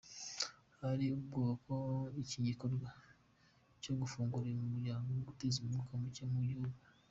Hari 0.81 1.05
ubwoba 1.17 1.53
ko 1.65 1.75
iki 2.21 2.37
gikorwa 2.47 2.87
cyo 3.81 3.93
gufungura 3.99 4.45
uyu 4.49 4.69
mugabo 4.73 5.05
cyateza 5.23 5.57
umwuka 5.63 5.93
muke 6.01 6.23
mu 6.33 6.39
gihugu. 6.49 6.79